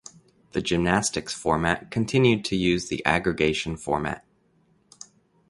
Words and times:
The 0.53 0.63
gymnastics 0.63 1.31
format 1.31 1.91
continued 1.91 2.43
to 2.45 2.55
use 2.55 2.87
the 2.87 3.05
aggregation 3.05 3.77
format. 3.77 4.25